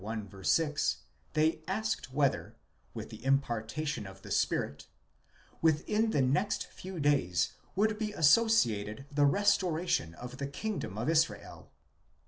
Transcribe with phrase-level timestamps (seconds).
[0.41, 0.97] 6,
[1.33, 2.55] they asked whether,
[2.95, 4.87] with the impartation of the Spirit,
[5.61, 11.69] within the next few days, would be associated the restoration of the kingdom to Israel.